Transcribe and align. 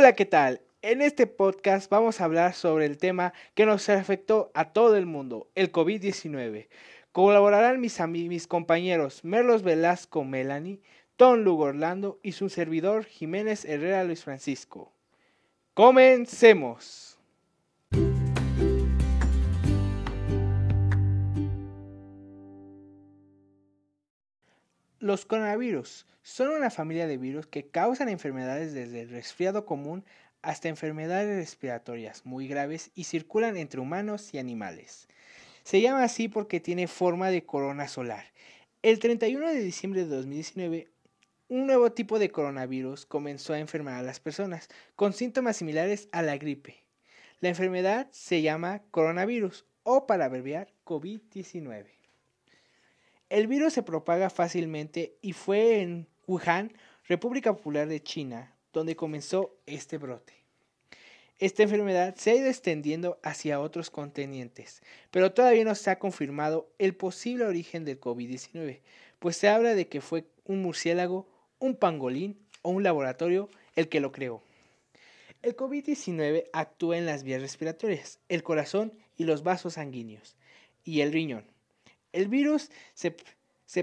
Hola, 0.00 0.14
¿qué 0.14 0.24
tal? 0.24 0.62
En 0.80 1.02
este 1.02 1.26
podcast 1.26 1.90
vamos 1.90 2.20
a 2.20 2.24
hablar 2.24 2.54
sobre 2.54 2.86
el 2.86 2.96
tema 2.96 3.34
que 3.52 3.66
nos 3.66 3.86
afectó 3.90 4.50
a 4.54 4.72
todo 4.72 4.96
el 4.96 5.04
mundo, 5.04 5.50
el 5.54 5.70
COVID-19. 5.72 6.68
Colaborarán 7.12 7.82
mis, 7.82 8.00
mis 8.08 8.46
compañeros 8.46 9.22
Merlos 9.24 9.62
Velasco 9.62 10.24
Melanie, 10.24 10.80
Tom 11.16 11.40
Lugo 11.40 11.64
Orlando 11.64 12.18
y 12.22 12.32
su 12.32 12.48
servidor 12.48 13.04
Jiménez 13.04 13.66
Herrera 13.66 14.02
Luis 14.04 14.24
Francisco. 14.24 14.90
Comencemos. 15.74 17.09
Los 25.00 25.24
coronavirus 25.24 26.04
son 26.22 26.48
una 26.48 26.68
familia 26.68 27.06
de 27.06 27.16
virus 27.16 27.46
que 27.46 27.66
causan 27.66 28.10
enfermedades 28.10 28.74
desde 28.74 29.00
el 29.00 29.08
resfriado 29.08 29.64
común 29.64 30.04
hasta 30.42 30.68
enfermedades 30.68 31.38
respiratorias 31.38 32.26
muy 32.26 32.46
graves 32.46 32.90
y 32.94 33.04
circulan 33.04 33.56
entre 33.56 33.80
humanos 33.80 34.34
y 34.34 34.38
animales. 34.38 35.08
Se 35.62 35.80
llama 35.80 36.04
así 36.04 36.28
porque 36.28 36.60
tiene 36.60 36.86
forma 36.86 37.30
de 37.30 37.46
corona 37.46 37.88
solar. 37.88 38.26
El 38.82 38.98
31 38.98 39.48
de 39.48 39.60
diciembre 39.62 40.04
de 40.04 40.14
2019, 40.14 40.88
un 41.48 41.66
nuevo 41.66 41.92
tipo 41.92 42.18
de 42.18 42.30
coronavirus 42.30 43.06
comenzó 43.06 43.54
a 43.54 43.58
enfermar 43.58 43.94
a 43.94 44.02
las 44.02 44.20
personas 44.20 44.68
con 44.96 45.14
síntomas 45.14 45.56
similares 45.56 46.10
a 46.12 46.20
la 46.20 46.36
gripe. 46.36 46.84
La 47.40 47.48
enfermedad 47.48 48.08
se 48.10 48.42
llama 48.42 48.82
coronavirus 48.90 49.64
o 49.82 50.06
para 50.06 50.26
abreviar 50.26 50.74
COVID-19. 50.84 51.99
El 53.30 53.46
virus 53.46 53.74
se 53.74 53.84
propaga 53.84 54.28
fácilmente 54.28 55.16
y 55.22 55.34
fue 55.34 55.82
en 55.82 56.08
Wuhan, 56.26 56.72
República 57.06 57.54
Popular 57.54 57.86
de 57.86 58.02
China, 58.02 58.56
donde 58.72 58.96
comenzó 58.96 59.56
este 59.66 59.98
brote. 59.98 60.34
Esta 61.38 61.62
enfermedad 61.62 62.16
se 62.16 62.32
ha 62.32 62.34
ido 62.34 62.48
extendiendo 62.48 63.20
hacia 63.22 63.60
otros 63.60 63.88
continentes, 63.88 64.82
pero 65.12 65.32
todavía 65.32 65.64
no 65.64 65.76
se 65.76 65.90
ha 65.90 66.00
confirmado 66.00 66.72
el 66.78 66.96
posible 66.96 67.44
origen 67.44 67.84
del 67.84 68.00
COVID-19, 68.00 68.80
pues 69.20 69.36
se 69.36 69.48
habla 69.48 69.76
de 69.76 69.86
que 69.86 70.00
fue 70.00 70.24
un 70.44 70.60
murciélago, 70.60 71.28
un 71.60 71.76
pangolín 71.76 72.36
o 72.62 72.70
un 72.70 72.82
laboratorio 72.82 73.48
el 73.76 73.88
que 73.88 74.00
lo 74.00 74.10
creó. 74.10 74.42
El 75.42 75.56
COVID-19 75.56 76.50
actúa 76.52 76.98
en 76.98 77.06
las 77.06 77.22
vías 77.22 77.40
respiratorias, 77.40 78.18
el 78.28 78.42
corazón 78.42 78.92
y 79.16 79.22
los 79.22 79.44
vasos 79.44 79.74
sanguíneos, 79.74 80.36
y 80.82 81.02
el 81.02 81.12
riñón. 81.12 81.59
El 82.12 82.28
virus 82.28 82.70
se, 82.94 83.12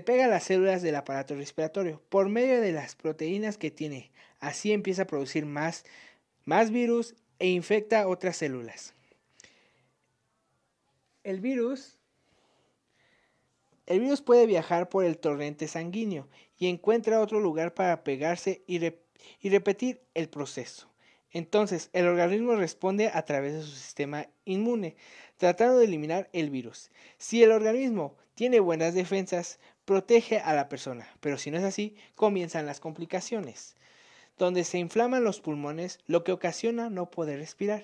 pega 0.02 0.25
a 0.25 0.28
las 0.28 0.44
células 0.44 0.81
del 0.81 0.95
aparato 0.95 1.36
respiratorio 1.36 2.02
por 2.09 2.30
medio 2.30 2.61
de 2.61 2.72
las 2.72 2.95
proteínas 2.95 3.58
que 3.58 3.72
tiene. 3.72 4.11
Así 4.39 4.72
empieza 4.72 5.03
a 5.03 5.08
producir 5.08 5.45
más, 5.45 5.86
más 6.45 6.72
virus 6.72 7.16
e 7.39 7.47
infecta 7.47 8.08
otras 8.08 8.38
células. 8.38 8.94
El 11.23 11.39
virus, 11.39 11.97
el 13.86 14.00
virus 14.00 14.22
puede 14.22 14.45
viajar 14.45 14.89
por 14.89 15.06
el 15.06 15.17
torrente 15.17 15.67
sanguíneo 15.67 16.28
y 16.58 16.67
encuentra 16.67 17.22
otro 17.22 17.39
lugar 17.39 17.73
para 17.73 18.03
pegarse 18.03 18.64
y, 18.67 18.80
y 19.41 19.50
repetir 19.50 20.02
el 20.14 20.30
proceso. 20.30 20.89
Entonces, 21.38 21.92
el 21.94 22.08
organismo 22.08 22.56
responde 22.56 23.12
a 23.14 23.22
través 23.22 23.54
de 23.54 23.62
su 23.62 23.70
sistema 23.70 24.26
inmune, 24.46 24.96
tratando 25.38 25.78
de 25.78 25.86
eliminar 25.86 26.30
el 26.34 26.50
virus. 26.50 26.90
Si 27.20 27.44
el 27.44 27.52
organismo 27.52 28.18
tiene 28.34 28.60
buenas 28.60 28.96
defensas, 28.96 29.60
protege 29.86 30.40
a 30.40 30.56
la 30.56 30.68
persona, 30.68 31.08
pero 31.20 31.38
si 31.38 31.52
no 31.52 31.60
es 31.60 31.64
así, 31.64 31.96
comienzan 32.16 32.66
las 32.66 32.80
complicaciones, 32.80 33.76
donde 34.40 34.64
se 34.64 34.80
inflaman 34.80 35.24
los 35.24 35.40
pulmones, 35.40 36.00
lo 36.08 36.24
que 36.24 36.32
ocasiona 36.32 36.90
no 36.90 37.12
poder 37.12 37.38
respirar, 37.38 37.84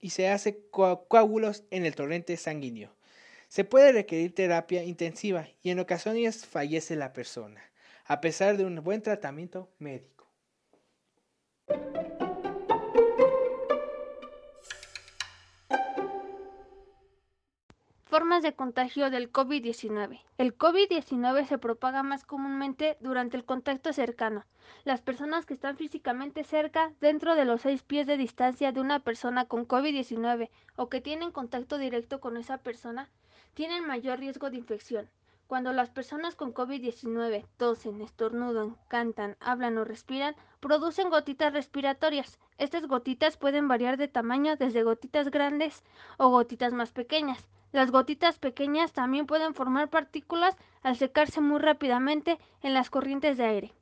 y 0.00 0.10
se 0.10 0.30
hace 0.30 0.58
coágulos 0.70 1.64
en 1.70 1.84
el 1.84 1.94
torrente 1.94 2.38
sanguíneo. 2.38 2.94
Se 3.48 3.64
puede 3.64 3.92
requerir 3.92 4.34
terapia 4.34 4.84
intensiva 4.84 5.48
y 5.62 5.68
en 5.68 5.80
ocasiones 5.80 6.46
fallece 6.46 6.96
la 6.96 7.12
persona, 7.12 7.62
a 8.06 8.22
pesar 8.22 8.56
de 8.56 8.64
un 8.64 8.82
buen 8.82 9.02
tratamiento 9.02 9.68
médico. 9.78 10.15
Formas 18.16 18.42
de 18.42 18.54
contagio 18.54 19.10
del 19.10 19.30
COVID-19. 19.30 20.22
El 20.38 20.56
COVID-19 20.56 21.44
se 21.44 21.58
propaga 21.58 22.02
más 22.02 22.24
comúnmente 22.24 22.96
durante 23.00 23.36
el 23.36 23.44
contacto 23.44 23.92
cercano. 23.92 24.46
Las 24.84 25.02
personas 25.02 25.44
que 25.44 25.52
están 25.52 25.76
físicamente 25.76 26.42
cerca, 26.42 26.94
dentro 27.02 27.34
de 27.34 27.44
los 27.44 27.60
seis 27.60 27.82
pies 27.82 28.06
de 28.06 28.16
distancia 28.16 28.72
de 28.72 28.80
una 28.80 29.00
persona 29.00 29.44
con 29.44 29.68
COVID-19 29.68 30.48
o 30.76 30.88
que 30.88 31.02
tienen 31.02 31.30
contacto 31.30 31.76
directo 31.76 32.18
con 32.18 32.38
esa 32.38 32.56
persona, 32.56 33.10
tienen 33.52 33.86
mayor 33.86 34.18
riesgo 34.18 34.48
de 34.48 34.56
infección. 34.56 35.10
Cuando 35.46 35.74
las 35.74 35.90
personas 35.90 36.36
con 36.36 36.54
COVID-19 36.54 37.44
tosen, 37.58 38.00
estornudan, 38.00 38.78
cantan, 38.88 39.36
hablan 39.40 39.76
o 39.76 39.84
respiran, 39.84 40.34
producen 40.60 41.10
gotitas 41.10 41.52
respiratorias. 41.52 42.38
Estas 42.56 42.86
gotitas 42.86 43.36
pueden 43.36 43.68
variar 43.68 43.98
de 43.98 44.08
tamaño 44.08 44.56
desde 44.56 44.84
gotitas 44.84 45.30
grandes 45.30 45.84
o 46.16 46.30
gotitas 46.30 46.72
más 46.72 46.92
pequeñas. 46.92 47.46
Las 47.76 47.90
gotitas 47.90 48.38
pequeñas 48.38 48.94
también 48.94 49.26
pueden 49.26 49.52
formar 49.52 49.90
partículas 49.90 50.56
al 50.82 50.96
secarse 50.96 51.42
muy 51.42 51.58
rápidamente 51.58 52.38
en 52.62 52.72
las 52.72 52.88
corrientes 52.88 53.36
de 53.36 53.44
aire. 53.44 53.72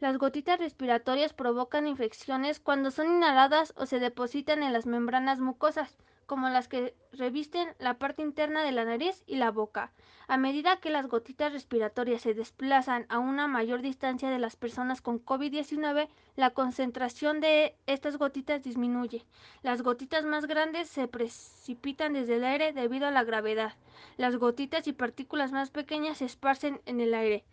Las 0.00 0.16
gotitas 0.16 0.58
respiratorias 0.58 1.34
provocan 1.34 1.86
infecciones 1.86 2.58
cuando 2.58 2.90
son 2.90 3.16
inhaladas 3.18 3.74
o 3.76 3.84
se 3.84 3.98
depositan 3.98 4.62
en 4.62 4.72
las 4.72 4.86
membranas 4.86 5.40
mucosas 5.40 5.94
como 6.26 6.48
las 6.48 6.68
que 6.68 6.94
revisten 7.12 7.68
la 7.78 7.94
parte 7.94 8.22
interna 8.22 8.62
de 8.64 8.72
la 8.72 8.84
nariz 8.84 9.22
y 9.26 9.36
la 9.36 9.50
boca. 9.50 9.92
A 10.26 10.38
medida 10.38 10.80
que 10.80 10.90
las 10.90 11.06
gotitas 11.06 11.52
respiratorias 11.52 12.22
se 12.22 12.32
desplazan 12.32 13.04
a 13.08 13.18
una 13.18 13.46
mayor 13.46 13.82
distancia 13.82 14.30
de 14.30 14.38
las 14.38 14.56
personas 14.56 15.02
con 15.02 15.22
COVID-19, 15.22 16.08
la 16.36 16.50
concentración 16.50 17.40
de 17.40 17.76
estas 17.86 18.16
gotitas 18.16 18.62
disminuye. 18.62 19.24
Las 19.62 19.82
gotitas 19.82 20.24
más 20.24 20.46
grandes 20.46 20.88
se 20.88 21.08
precipitan 21.08 22.14
desde 22.14 22.36
el 22.36 22.44
aire 22.44 22.72
debido 22.72 23.06
a 23.06 23.10
la 23.10 23.24
gravedad. 23.24 23.74
Las 24.16 24.36
gotitas 24.36 24.86
y 24.86 24.92
partículas 24.92 25.52
más 25.52 25.70
pequeñas 25.70 26.18
se 26.18 26.24
esparcen 26.24 26.80
en 26.86 27.00
el 27.00 27.12
aire. 27.14 27.44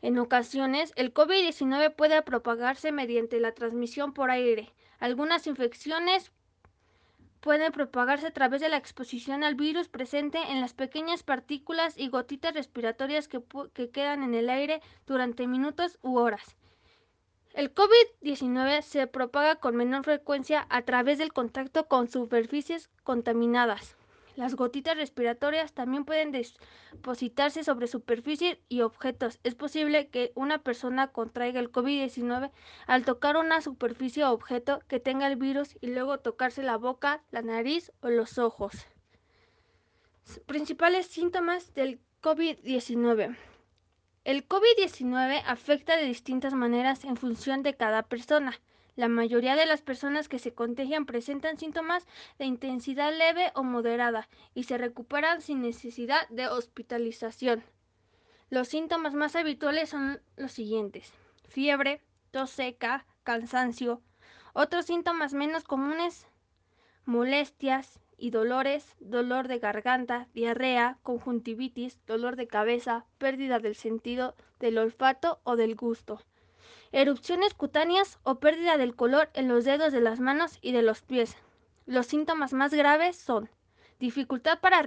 En 0.00 0.18
ocasiones, 0.18 0.92
el 0.96 1.12
COVID-19 1.12 1.94
puede 1.94 2.20
propagarse 2.22 2.92
mediante 2.92 3.40
la 3.40 3.52
transmisión 3.52 4.12
por 4.12 4.30
aire. 4.30 4.72
Algunas 4.98 5.46
infecciones 5.46 6.32
puede 7.44 7.70
propagarse 7.70 8.28
a 8.28 8.32
través 8.32 8.62
de 8.62 8.70
la 8.70 8.78
exposición 8.78 9.44
al 9.44 9.54
virus 9.54 9.88
presente 9.88 10.38
en 10.48 10.62
las 10.62 10.72
pequeñas 10.72 11.22
partículas 11.22 11.92
y 11.98 12.08
gotitas 12.08 12.54
respiratorias 12.54 13.28
que, 13.28 13.42
que 13.74 13.90
quedan 13.90 14.22
en 14.22 14.34
el 14.34 14.48
aire 14.48 14.80
durante 15.06 15.46
minutos 15.46 15.98
u 16.00 16.16
horas. 16.16 16.56
El 17.52 17.74
COVID-19 17.74 18.80
se 18.80 19.06
propaga 19.08 19.56
con 19.56 19.76
menor 19.76 20.04
frecuencia 20.04 20.66
a 20.70 20.80
través 20.86 21.18
del 21.18 21.34
contacto 21.34 21.86
con 21.86 22.08
superficies 22.08 22.88
contaminadas. 23.02 23.94
Las 24.36 24.56
gotitas 24.56 24.96
respiratorias 24.96 25.72
también 25.72 26.04
pueden 26.04 26.32
depositarse 26.32 27.62
sobre 27.62 27.86
superficies 27.86 28.58
y 28.68 28.80
objetos. 28.80 29.38
Es 29.44 29.54
posible 29.54 30.08
que 30.08 30.32
una 30.34 30.58
persona 30.58 31.08
contraiga 31.08 31.60
el 31.60 31.70
COVID-19 31.70 32.50
al 32.86 33.04
tocar 33.04 33.36
una 33.36 33.60
superficie 33.60 34.24
o 34.24 34.32
objeto 34.32 34.80
que 34.88 34.98
tenga 34.98 35.28
el 35.28 35.36
virus 35.36 35.76
y 35.80 35.88
luego 35.88 36.18
tocarse 36.18 36.64
la 36.64 36.76
boca, 36.76 37.22
la 37.30 37.42
nariz 37.42 37.92
o 38.00 38.08
los 38.08 38.38
ojos. 38.38 38.86
Principales 40.46 41.06
síntomas 41.06 41.72
del 41.74 42.00
COVID-19. 42.20 43.36
El 44.24 44.48
COVID-19 44.48 45.42
afecta 45.46 45.96
de 45.96 46.06
distintas 46.06 46.54
maneras 46.54 47.04
en 47.04 47.16
función 47.16 47.62
de 47.62 47.74
cada 47.74 48.02
persona. 48.02 48.58
La 48.96 49.08
mayoría 49.08 49.56
de 49.56 49.66
las 49.66 49.82
personas 49.82 50.28
que 50.28 50.38
se 50.38 50.54
contagian 50.54 51.04
presentan 51.04 51.58
síntomas 51.58 52.06
de 52.38 52.44
intensidad 52.44 53.12
leve 53.12 53.50
o 53.56 53.64
moderada 53.64 54.28
y 54.54 54.64
se 54.64 54.78
recuperan 54.78 55.40
sin 55.40 55.62
necesidad 55.62 56.28
de 56.28 56.46
hospitalización. 56.46 57.64
Los 58.50 58.68
síntomas 58.68 59.14
más 59.14 59.34
habituales 59.34 59.88
son 59.88 60.20
los 60.36 60.52
siguientes. 60.52 61.12
Fiebre, 61.48 62.02
tos 62.30 62.50
seca, 62.50 63.04
cansancio. 63.24 64.00
Otros 64.52 64.86
síntomas 64.86 65.34
menos 65.34 65.64
comunes, 65.64 66.28
molestias 67.04 67.98
y 68.16 68.30
dolores, 68.30 68.94
dolor 69.00 69.48
de 69.48 69.58
garganta, 69.58 70.28
diarrea, 70.34 70.98
conjuntivitis, 71.02 71.98
dolor 72.06 72.36
de 72.36 72.46
cabeza, 72.46 73.06
pérdida 73.18 73.58
del 73.58 73.74
sentido 73.74 74.36
del 74.60 74.78
olfato 74.78 75.40
o 75.42 75.56
del 75.56 75.74
gusto 75.74 76.20
erupciones 76.94 77.54
cutáneas 77.54 78.20
o 78.22 78.36
pérdida 78.36 78.78
del 78.78 78.94
color 78.94 79.28
en 79.34 79.48
los 79.48 79.64
dedos 79.64 79.92
de 79.92 80.00
las 80.00 80.20
manos 80.20 80.58
y 80.62 80.70
de 80.70 80.82
los 80.82 81.02
pies. 81.02 81.36
Los 81.86 82.06
síntomas 82.06 82.52
más 82.52 82.72
graves 82.72 83.16
son 83.16 83.50
dificultad 83.98 84.60
para 84.60 84.80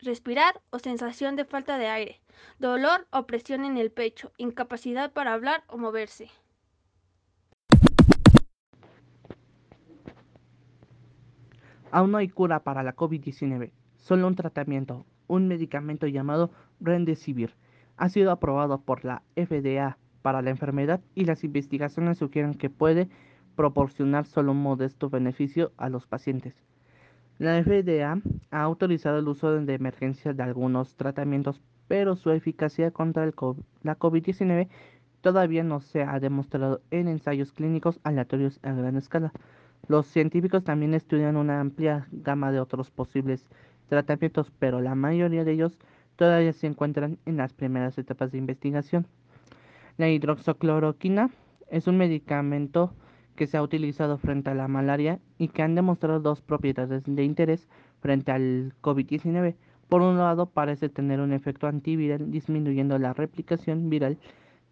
respirar 0.00 0.62
o 0.70 0.78
sensación 0.78 1.36
de 1.36 1.44
falta 1.44 1.76
de 1.76 1.88
aire, 1.88 2.22
dolor 2.58 3.06
o 3.10 3.26
presión 3.26 3.66
en 3.66 3.76
el 3.76 3.90
pecho, 3.90 4.32
incapacidad 4.38 5.12
para 5.12 5.34
hablar 5.34 5.62
o 5.66 5.76
moverse. 5.76 6.30
Aún 11.90 12.12
no 12.12 12.18
hay 12.18 12.30
cura 12.30 12.60
para 12.60 12.82
la 12.82 12.96
COVID-19, 12.96 13.72
solo 13.98 14.26
un 14.26 14.36
tratamiento, 14.36 15.04
un 15.26 15.48
medicamento 15.48 16.06
llamado 16.06 16.50
Remdesivir. 16.80 17.54
Ha 17.98 18.08
sido 18.08 18.30
aprobado 18.30 18.80
por 18.80 19.04
la 19.04 19.22
FDA 19.34 19.98
para 20.26 20.42
la 20.42 20.50
enfermedad 20.50 21.00
y 21.14 21.24
las 21.24 21.44
investigaciones 21.44 22.18
sugieren 22.18 22.54
que 22.54 22.68
puede 22.68 23.08
proporcionar 23.54 24.26
solo 24.26 24.50
un 24.50 24.60
modesto 24.60 25.08
beneficio 25.08 25.70
a 25.76 25.88
los 25.88 26.08
pacientes. 26.08 26.64
La 27.38 27.62
FDA 27.62 28.20
ha 28.50 28.60
autorizado 28.60 29.20
el 29.20 29.28
uso 29.28 29.52
de 29.52 29.72
emergencia 29.72 30.32
de 30.32 30.42
algunos 30.42 30.96
tratamientos, 30.96 31.62
pero 31.86 32.16
su 32.16 32.32
eficacia 32.32 32.90
contra 32.90 33.24
la 33.24 33.98
COVID-19 34.00 34.66
todavía 35.20 35.62
no 35.62 35.78
se 35.78 36.02
ha 36.02 36.18
demostrado 36.18 36.80
en 36.90 37.06
ensayos 37.06 37.52
clínicos 37.52 38.00
aleatorios 38.02 38.58
a 38.64 38.72
gran 38.72 38.96
escala. 38.96 39.32
Los 39.86 40.08
científicos 40.08 40.64
también 40.64 40.92
estudian 40.94 41.36
una 41.36 41.60
amplia 41.60 42.08
gama 42.10 42.50
de 42.50 42.58
otros 42.58 42.90
posibles 42.90 43.46
tratamientos, 43.88 44.50
pero 44.58 44.80
la 44.80 44.96
mayoría 44.96 45.44
de 45.44 45.52
ellos 45.52 45.78
todavía 46.16 46.52
se 46.52 46.66
encuentran 46.66 47.16
en 47.26 47.36
las 47.36 47.52
primeras 47.52 47.96
etapas 47.96 48.32
de 48.32 48.38
investigación. 48.38 49.06
La 49.98 50.10
hidroxocloroquina 50.10 51.30
es 51.70 51.86
un 51.86 51.96
medicamento 51.96 52.92
que 53.34 53.46
se 53.46 53.56
ha 53.56 53.62
utilizado 53.62 54.18
frente 54.18 54.50
a 54.50 54.54
la 54.54 54.68
malaria 54.68 55.20
y 55.38 55.48
que 55.48 55.62
han 55.62 55.74
demostrado 55.74 56.20
dos 56.20 56.42
propiedades 56.42 57.04
de 57.06 57.24
interés 57.24 57.68
frente 58.00 58.30
al 58.32 58.74
COVID-19. 58.82 59.54
Por 59.88 60.02
un 60.02 60.18
lado, 60.18 60.46
parece 60.46 60.88
tener 60.88 61.20
un 61.20 61.32
efecto 61.32 61.66
antiviral 61.66 62.30
disminuyendo 62.30 62.98
la 62.98 63.14
replicación 63.14 63.88
viral 63.88 64.18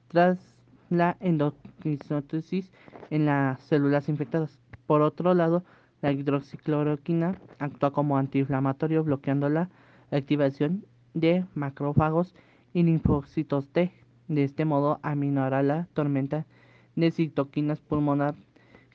tras 0.09 0.39
la 0.91 1.17
endocrinosis 1.21 2.71
en 3.11 3.27
las 3.27 3.63
células 3.63 4.09
infectadas. 4.09 4.59
Por 4.87 5.01
otro 5.01 5.33
lado, 5.33 5.65
la 6.03 6.13
hidroxicloroquina 6.13 7.39
actúa 7.59 7.93
como 7.93 8.19
antiinflamatorio 8.19 9.05
bloqueando 9.05 9.49
la 9.49 9.71
activación 10.11 10.85
de 11.15 11.47
macrófagos 11.55 12.35
y 12.75 12.83
linfocitos 12.83 13.69
T. 13.71 14.04
De 14.29 14.45
este 14.45 14.65
modo, 14.65 14.99
aminorará 15.03 15.63
la 15.63 15.87
tormenta 15.93 16.47
de 16.97 17.11
citoquinas 17.11 17.81
pulmonar 17.81 18.35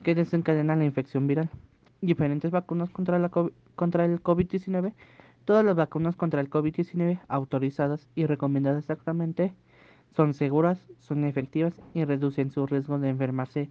que 0.02 0.14
desencadena 0.14 0.76
la 0.76 0.84
infección 0.84 1.26
viral. 1.26 1.50
Diferentes 2.00 2.50
vacunas 2.50 2.90
contra, 2.90 3.30
contra 3.76 4.04
el 4.04 4.22
COVID-19. 4.22 4.94
Todas 5.44 5.64
las 5.64 5.76
vacunas 5.76 6.16
contra 6.16 6.40
el 6.40 6.50
COVID-19 6.50 7.20
autorizadas 7.28 8.08
y 8.14 8.26
recomendadas 8.26 8.84
exactamente 8.84 9.52
son 10.16 10.34
seguras, 10.34 10.84
son 10.98 11.24
efectivas 11.24 11.74
y 11.94 12.04
reducen 12.04 12.50
su 12.50 12.66
riesgo 12.66 12.98
de 12.98 13.10
enfermarse 13.10 13.70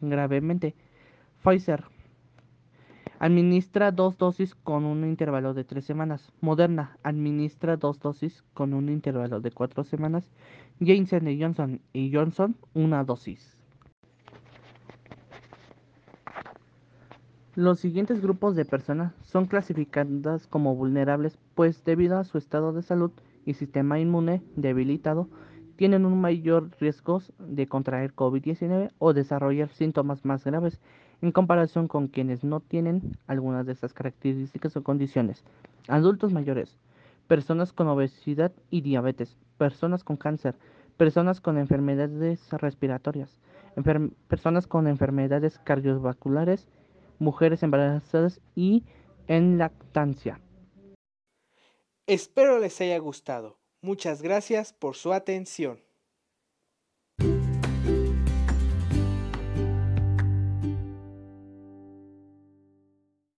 gravemente. 0.00 0.74
Pfizer 1.42 1.84
administra 3.20 3.92
dos 3.92 4.16
dosis 4.16 4.54
con 4.54 4.86
un 4.86 5.04
intervalo 5.04 5.52
de 5.52 5.62
tres 5.62 5.84
semanas. 5.84 6.32
Moderna 6.40 6.96
administra 7.02 7.76
dos 7.76 8.00
dosis 8.00 8.42
con 8.54 8.72
un 8.72 8.88
intervalo 8.88 9.40
de 9.40 9.50
cuatro 9.50 9.84
semanas. 9.84 10.30
Janssen 10.80 11.38
Johnson 11.38 11.82
y 11.92 12.12
Johnson 12.12 12.56
una 12.72 13.04
dosis. 13.04 13.58
Los 17.54 17.78
siguientes 17.78 18.22
grupos 18.22 18.56
de 18.56 18.64
personas 18.64 19.12
son 19.22 19.44
clasificadas 19.44 20.46
como 20.46 20.74
vulnerables, 20.74 21.36
pues 21.54 21.84
debido 21.84 22.18
a 22.18 22.24
su 22.24 22.38
estado 22.38 22.72
de 22.72 22.82
salud 22.82 23.10
y 23.44 23.52
sistema 23.52 24.00
inmune 24.00 24.42
debilitado, 24.56 25.28
tienen 25.76 26.06
un 26.06 26.18
mayor 26.18 26.70
riesgo 26.80 27.20
de 27.38 27.66
contraer 27.66 28.14
COVID-19 28.14 28.92
o 28.98 29.12
desarrollar 29.12 29.68
síntomas 29.68 30.24
más 30.24 30.44
graves 30.44 30.80
en 31.22 31.32
comparación 31.32 31.88
con 31.88 32.08
quienes 32.08 32.44
no 32.44 32.60
tienen 32.60 33.16
algunas 33.26 33.66
de 33.66 33.72
estas 33.72 33.92
características 33.92 34.76
o 34.76 34.82
condiciones. 34.82 35.44
Adultos 35.88 36.32
mayores, 36.32 36.76
personas 37.26 37.72
con 37.72 37.88
obesidad 37.88 38.52
y 38.70 38.80
diabetes, 38.80 39.36
personas 39.58 40.04
con 40.04 40.16
cáncer, 40.16 40.56
personas 40.96 41.40
con 41.40 41.58
enfermedades 41.58 42.50
respiratorias, 42.50 43.38
personas 44.28 44.66
con 44.66 44.86
enfermedades 44.86 45.58
cardiovasculares, 45.58 46.66
mujeres 47.18 47.62
embarazadas 47.62 48.40
y 48.54 48.84
en 49.28 49.58
lactancia. 49.58 50.40
Espero 52.06 52.58
les 52.58 52.80
haya 52.80 52.98
gustado. 52.98 53.60
Muchas 53.82 54.20
gracias 54.20 54.72
por 54.72 54.96
su 54.96 55.12
atención. 55.12 55.80